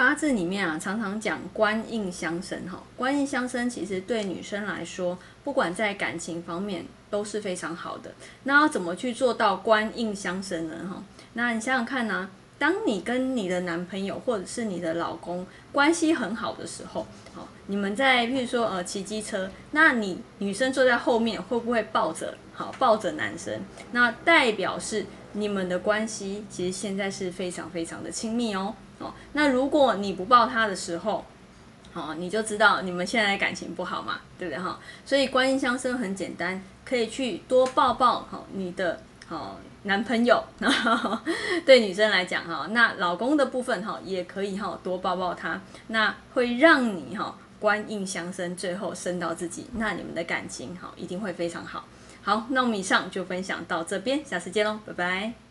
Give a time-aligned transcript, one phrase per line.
[0.00, 8.10] 八字里面啊，常常讲官印相生哈，官印相生其实对女生来说，不管在感情方面都是非常好的。
[8.44, 10.88] 那要怎么去做到官印相生呢？
[10.90, 12.30] 哈，那你想想看呢？
[12.58, 23.60] 当你跟你的男朋友或者是你的老公关系很好的时候，好，你们在譬如说呃骑机车，那你女生坐在后面会不会抱着好抱着男生？
[23.92, 25.04] 那代表是
[25.34, 28.74] 你们的关系其实现在是非常非常的亲密哦。
[29.00, 31.24] 哦，那如果你不抱他的时候，
[31.92, 34.78] 好，你就知道你们现在感情不好嘛，对不对哈？
[35.04, 40.44] 所以观音相生很简单，可以去多抱抱好你的好男朋友，
[41.66, 51.84] 对女生来讲哈，那老公的部分哈也可以哈多抱抱他，那会让你哈观音相生，最后生到自己，那你们的感情哈一定会非常好。
[52.22, 55.49] 好，那我们以上就分享到这边，下次见喽，拜拜。